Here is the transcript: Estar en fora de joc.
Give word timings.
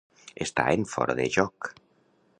Estar 0.45 0.65
en 0.77 0.87
fora 0.95 1.17
de 1.23 1.29
joc. 1.39 1.73